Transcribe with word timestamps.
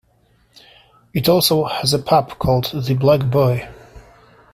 It 1.13 1.29
also 1.29 1.65
has 1.65 1.93
a 1.93 1.99
pub 1.99 2.39
called 2.39 2.71
"The 2.73 2.95
Black 2.95 3.29
Boy". 3.29 3.69